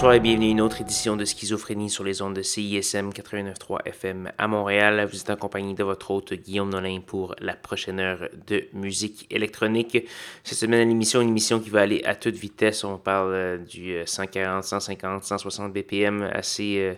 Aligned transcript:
Bonsoir 0.00 0.14
et 0.14 0.20
bienvenue 0.20 0.46
à 0.46 0.50
une 0.52 0.60
autre 0.62 0.80
édition 0.80 1.14
de 1.14 1.26
Schizophrénie 1.26 1.90
sur 1.90 2.04
les 2.04 2.22
ondes 2.22 2.32
de 2.32 2.40
CISM 2.40 3.10
89.3 3.10 3.80
FM 3.84 4.32
à 4.38 4.48
Montréal. 4.48 5.06
Vous 5.12 5.20
êtes 5.20 5.28
en 5.28 5.36
compagnie 5.36 5.74
de 5.74 5.84
votre 5.84 6.10
hôte 6.10 6.32
Guillaume 6.32 6.70
Nolin 6.70 7.00
pour 7.06 7.34
la 7.38 7.52
prochaine 7.52 8.00
heure 8.00 8.30
de 8.46 8.64
musique 8.72 9.26
électronique. 9.28 10.08
Cette 10.42 10.56
semaine 10.56 10.80
à 10.80 10.84
l'émission, 10.86 11.20
une 11.20 11.28
émission 11.28 11.60
qui 11.60 11.68
va 11.68 11.82
aller 11.82 12.00
à 12.06 12.14
toute 12.14 12.36
vitesse. 12.36 12.82
On 12.82 12.96
parle 12.96 13.34
euh, 13.34 13.58
du 13.58 13.94
140, 14.06 14.64
150, 14.64 15.22
160 15.22 15.70
BPM 15.70 16.22
assez... 16.32 16.78
Euh, 16.78 16.94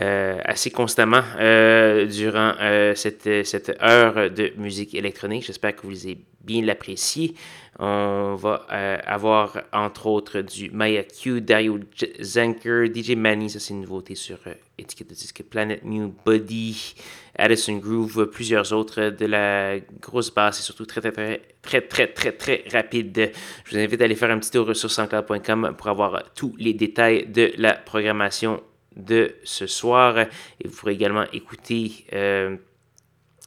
euh, 0.00 0.40
assez 0.44 0.70
constamment 0.70 1.20
durant 1.36 2.54
cette, 2.94 3.44
cette 3.44 3.76
heure 3.82 4.30
de 4.30 4.50
musique 4.56 4.94
électronique. 4.94 5.44
J'espère 5.44 5.76
que 5.76 5.86
vous 5.86 6.06
avez 6.06 6.18
bien 6.40 6.62
l'apprécier. 6.62 7.34
On 7.78 8.36
va 8.36 8.66
euh, 8.70 8.98
avoir 9.04 9.62
entre 9.72 10.06
autres 10.06 10.40
du 10.40 10.70
Maya 10.70 11.02
Q, 11.02 11.40
Dario 11.40 11.80
Zanker, 12.22 12.86
DJ 12.94 13.16
Manny, 13.16 13.50
ça 13.50 13.58
c'est 13.58 13.74
une 13.74 13.80
nouveauté 13.80 14.14
sur 14.14 14.38
euh, 14.46 14.54
étiquette 14.78 15.10
de 15.10 15.14
disque 15.14 15.42
Planet 15.42 15.84
New 15.84 16.14
Body, 16.24 16.94
Addison 17.36 17.78
Groove, 17.78 18.26
plusieurs 18.26 18.72
autres 18.72 19.10
de 19.10 19.26
la 19.26 19.80
grosse 20.00 20.32
basse 20.32 20.60
et 20.60 20.62
surtout 20.62 20.86
très 20.86 21.00
très 21.00 21.12
très 21.12 21.80
très 21.80 21.80
très 21.80 22.06
très 22.06 22.32
très 22.32 22.64
rapide. 22.72 23.32
Je 23.64 23.70
vous 23.72 23.82
invite 23.82 24.00
à 24.00 24.04
aller 24.04 24.14
faire 24.14 24.30
un 24.30 24.38
petit 24.38 24.52
tour 24.52 24.76
sur 24.76 24.90
sanscloud.com 24.90 25.74
pour 25.76 25.88
avoir 25.88 26.32
tous 26.34 26.54
les 26.56 26.74
détails 26.74 27.26
de 27.26 27.52
la 27.56 27.74
programmation 27.74 28.62
de 28.96 29.34
ce 29.42 29.66
soir 29.66 30.18
et 30.18 30.28
vous 30.64 30.76
pourrez 30.76 30.92
également 30.92 31.24
écouter 31.32 32.06
euh, 32.12 32.56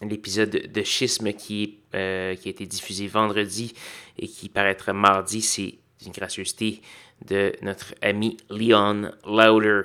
l'épisode 0.01 0.49
de 0.49 0.83
Schisme 0.83 1.31
qui, 1.33 1.76
euh, 1.97 2.35
qui 2.35 2.47
a 2.49 2.51
été 2.51 2.65
diffusé 2.65 3.07
vendredi 3.07 3.73
et 4.19 4.27
qui 4.27 4.49
paraîtra 4.49 4.93
mardi. 4.93 5.41
C'est 5.41 5.75
une 6.05 6.11
gracieuseté 6.11 6.81
de 7.25 7.53
notre 7.61 7.95
ami 8.01 8.37
Leon 8.49 9.11
Lauder. 9.25 9.81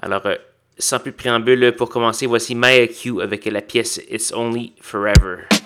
Alors, 0.00 0.24
euh, 0.26 0.36
sans 0.78 1.00
plus 1.00 1.10
de 1.10 1.16
préambule, 1.16 1.74
pour 1.76 1.88
commencer, 1.88 2.26
voici 2.26 2.54
Maya 2.54 2.86
Q 2.86 3.20
avec 3.20 3.44
la 3.46 3.62
pièce 3.62 4.00
It's 4.08 4.32
Only 4.32 4.74
Forever. 4.80 5.65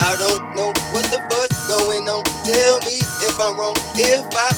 I 0.00 0.16
don't 0.16 0.54
know 0.54 0.68
what 0.92 1.04
the 1.08 1.18
fuck's 1.30 1.68
going 1.68 2.08
on. 2.08 2.22
Tell 2.44 2.78
me 2.80 3.00
if 3.24 3.40
I'm 3.40 3.56
wrong, 3.56 3.76
if 3.96 4.26
I 4.36 4.51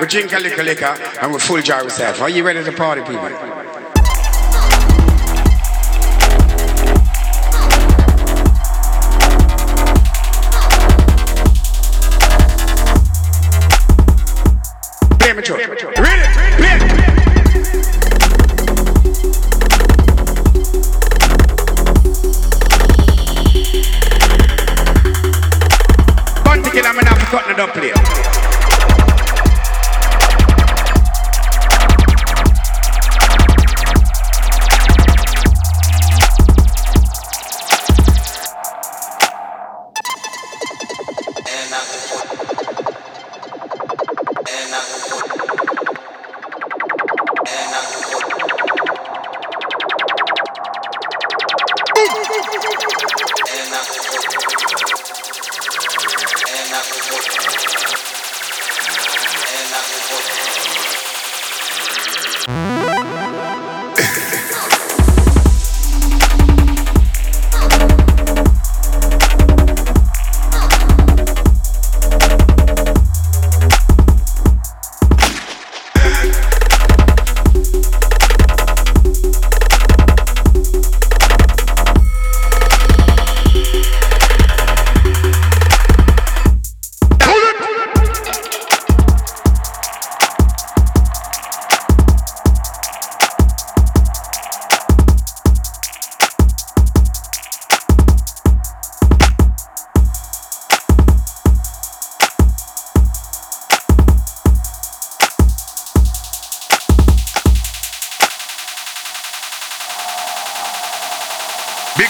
we 0.00 0.06
drink 0.06 0.32
a 0.32 0.38
little 0.38 0.64
liquor, 0.64 0.84
and 1.20 1.32
we 1.32 1.38
full 1.38 1.62
jar 1.62 1.82
ourselves. 1.82 2.20
Are 2.20 2.28
you 2.30 2.44
ready 2.44 2.62
to 2.62 2.72
party, 2.72 3.02
people? 3.02 3.57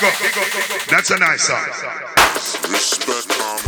That's 0.00 1.10
a 1.10 1.18
nice 1.18 1.42
song. 1.42 1.66
Respect, 2.70 3.67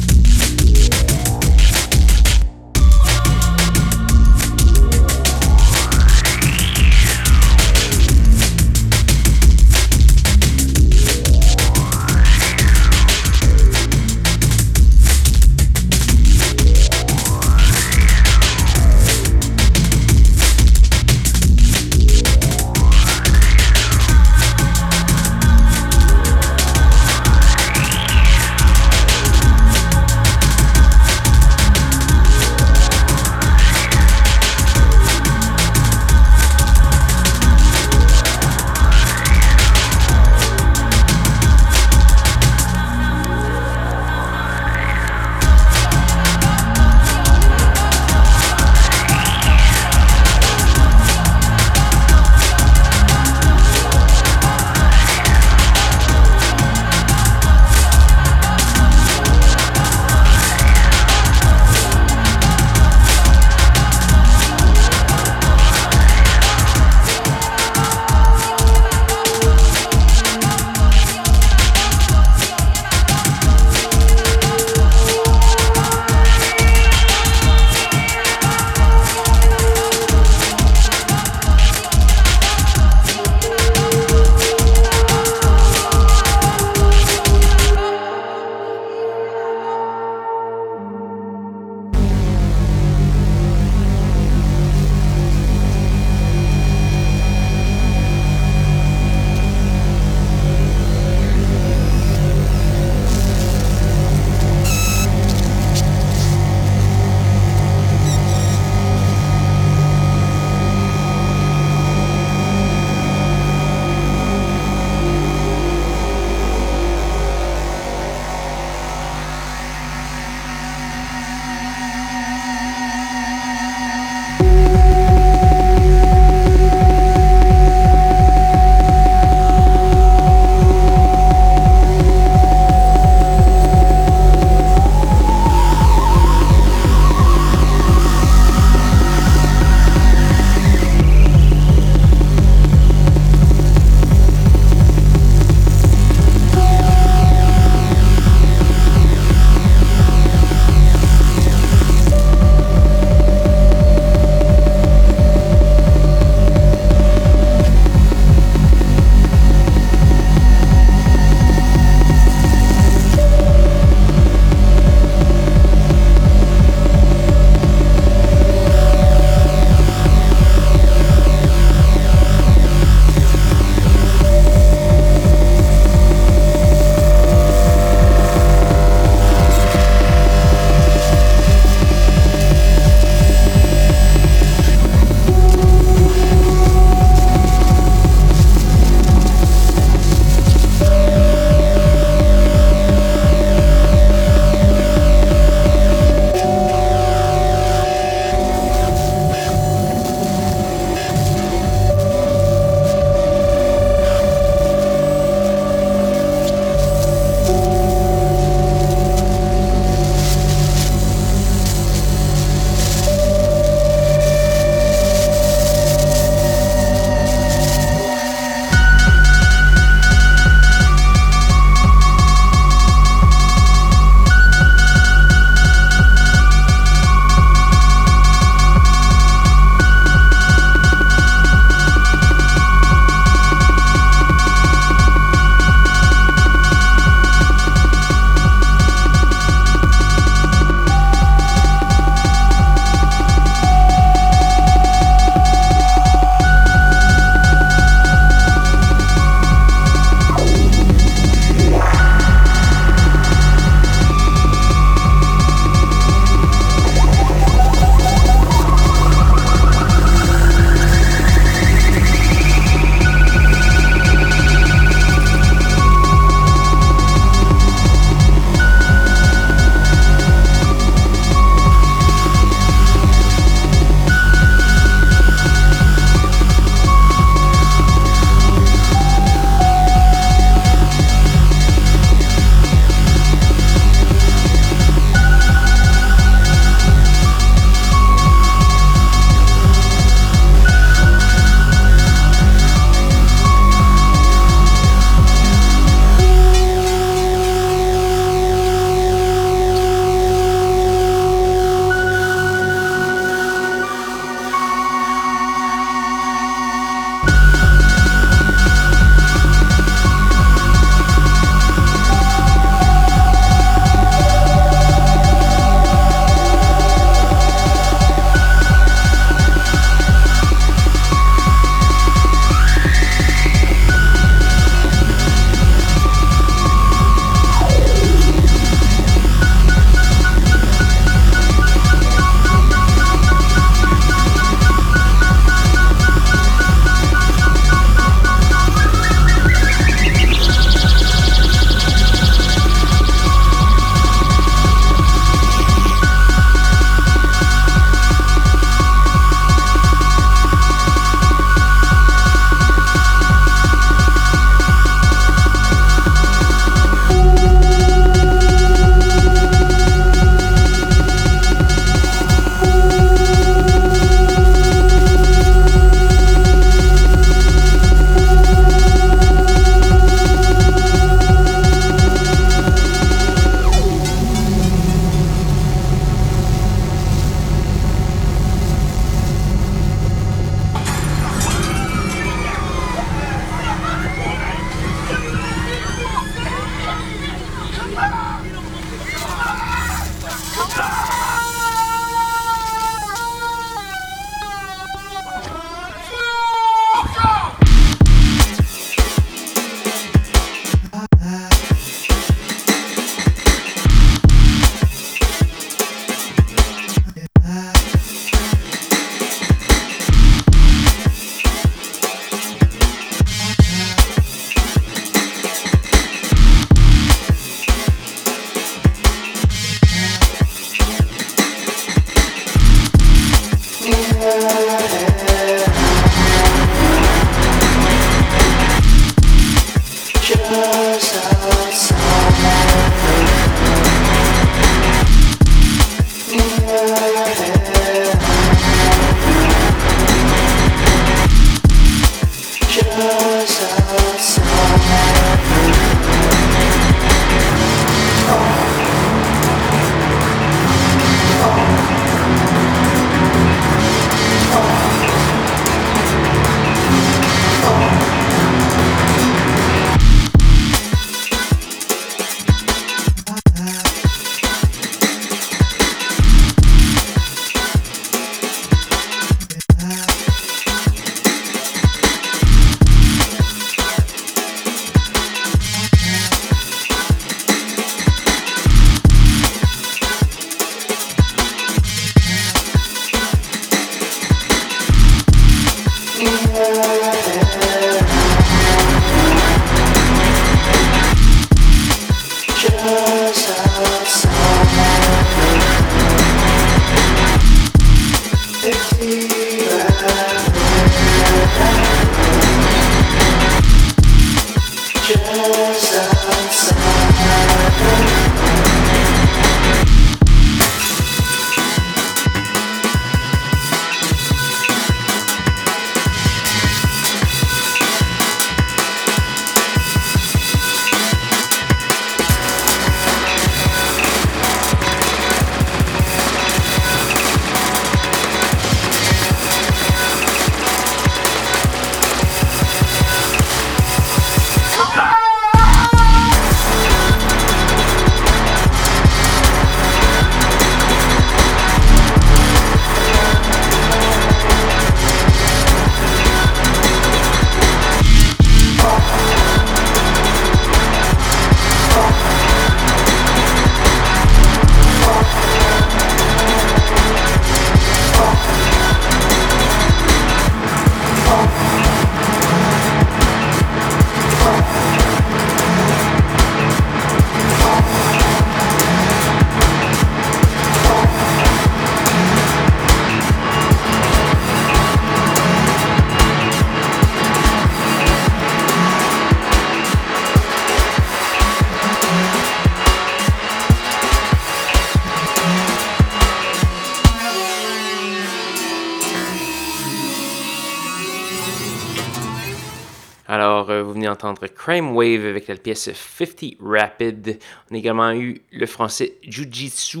Crime 594.66 594.96
Wave 594.96 595.26
avec 595.26 595.46
la 595.46 595.54
pièce 595.54 595.92
50 595.92 596.56
Rapid. 596.58 597.38
On 597.70 597.76
a 597.76 597.78
également 597.78 598.10
eu 598.10 598.42
le 598.50 598.66
français 598.66 599.14
Jujitsu 599.22 600.00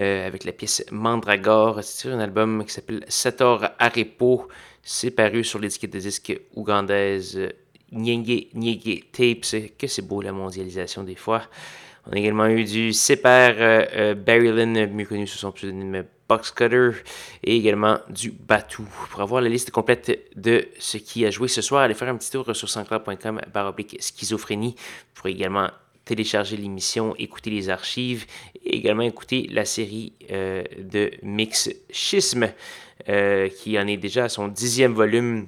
euh, 0.00 0.26
avec 0.26 0.42
la 0.42 0.50
pièce 0.50 0.84
Mandragore. 0.90 1.84
C'est 1.84 2.08
un 2.08 2.18
album 2.18 2.64
qui 2.64 2.72
s'appelle 2.72 3.04
Sator 3.06 3.68
Arepo. 3.78 4.48
C'est 4.82 5.12
paru 5.12 5.44
sur 5.44 5.60
l'étiquette 5.60 5.92
de 5.92 6.00
disque 6.00 6.36
ougandaise 6.56 7.38
Nyenge 7.92 8.48
Nyenge 8.52 9.04
Tapes. 9.12 9.76
Que 9.78 9.86
c'est 9.86 10.02
beau 10.02 10.22
la 10.22 10.32
mondialisation 10.32 11.04
des 11.04 11.14
fois. 11.14 11.42
On 12.06 12.12
a 12.12 12.16
également 12.16 12.46
eu 12.46 12.64
du 12.64 12.92
Super 12.92 13.54
euh, 13.58 14.14
Barry 14.14 14.50
Lynn, 14.52 14.92
mieux 14.92 15.04
connu 15.04 15.26
sous 15.26 15.38
son 15.38 15.52
pseudonyme 15.52 16.04
Box 16.28 16.52
Cutter 16.52 16.90
et 17.42 17.56
également 17.56 17.98
du 18.08 18.30
Batou. 18.30 18.86
Pour 19.10 19.20
avoir 19.20 19.42
la 19.42 19.48
liste 19.48 19.70
complète 19.70 20.30
de 20.36 20.68
ce 20.78 20.96
qui 20.96 21.26
a 21.26 21.30
joué 21.30 21.48
ce 21.48 21.60
soir, 21.60 21.82
allez 21.82 21.94
faire 21.94 22.08
un 22.08 22.16
petit 22.16 22.30
tour 22.30 22.54
sur 22.54 22.68
sanscloud.com 22.68 23.40
baroblique 23.52 23.96
schizophrénie. 24.00 24.76
Vous 24.76 25.14
pourrez 25.14 25.32
également 25.32 25.70
télécharger 26.04 26.56
l'émission, 26.56 27.14
écouter 27.16 27.50
les 27.50 27.68
archives 27.68 28.26
et 28.64 28.76
également 28.76 29.02
écouter 29.02 29.48
la 29.50 29.64
série 29.64 30.12
euh, 30.30 30.62
de 30.78 31.10
Mix 31.22 31.70
Schisme 31.90 32.52
euh, 33.08 33.48
qui 33.48 33.78
en 33.78 33.86
est 33.86 33.96
déjà 33.96 34.24
à 34.24 34.28
son 34.28 34.48
dixième 34.48 34.92
volume 34.92 35.46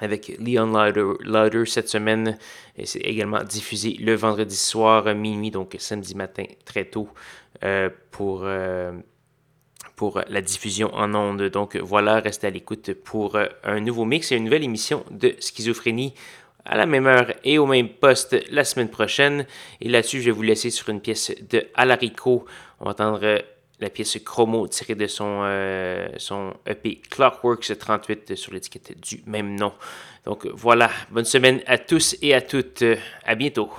avec 0.00 0.36
Leon 0.38 0.72
Lauder, 1.20 1.64
cette 1.66 1.88
semaine. 1.88 2.38
C'est 2.84 3.00
également 3.00 3.42
diffusé 3.42 3.96
le 4.00 4.14
vendredi 4.14 4.56
soir 4.56 5.14
minuit, 5.14 5.50
donc 5.50 5.76
samedi 5.78 6.14
matin 6.14 6.44
très 6.64 6.84
tôt 6.84 7.08
euh, 7.62 7.88
pour 8.10 8.44
pour 9.96 10.20
la 10.28 10.40
diffusion 10.40 10.92
en 10.94 11.14
ondes. 11.14 11.42
Donc 11.50 11.76
voilà, 11.76 12.20
restez 12.20 12.46
à 12.46 12.50
l'écoute 12.50 12.92
pour 12.94 13.36
euh, 13.36 13.46
un 13.62 13.80
nouveau 13.80 14.04
mix 14.04 14.32
et 14.32 14.36
une 14.36 14.44
nouvelle 14.44 14.64
émission 14.64 15.04
de 15.10 15.34
Schizophrénie 15.38 16.14
à 16.64 16.76
la 16.76 16.86
même 16.86 17.06
heure 17.06 17.32
et 17.44 17.58
au 17.58 17.66
même 17.66 17.88
poste 17.88 18.36
la 18.50 18.64
semaine 18.64 18.88
prochaine. 18.88 19.46
Et 19.80 19.88
là-dessus, 19.88 20.20
je 20.20 20.26
vais 20.26 20.30
vous 20.30 20.42
laisser 20.42 20.70
sur 20.70 20.88
une 20.88 21.00
pièce 21.00 21.32
de 21.50 21.66
Alarico. 21.74 22.46
On 22.80 22.86
va 22.86 22.92
entendre 22.92 23.20
euh, 23.22 23.38
la 23.80 23.90
pièce 23.90 24.18
Chromo 24.24 24.66
tirée 24.68 24.94
de 24.94 25.06
son, 25.06 25.42
euh, 25.44 26.08
son 26.16 26.54
EP 26.66 27.00
Clockworks 27.10 27.76
38 27.78 28.34
sur 28.34 28.52
l'étiquette 28.52 29.00
du 29.00 29.22
même 29.26 29.54
nom. 29.56 29.72
Donc 30.24 30.46
voilà, 30.46 30.90
bonne 31.10 31.24
semaine 31.24 31.60
à 31.66 31.78
tous 31.78 32.16
et 32.22 32.34
à 32.34 32.40
toutes. 32.40 32.84
À 33.24 33.34
bientôt. 33.34 33.70